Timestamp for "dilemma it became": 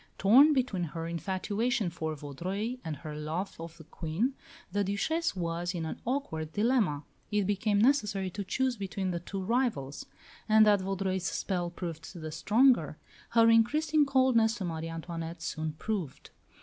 6.53-7.77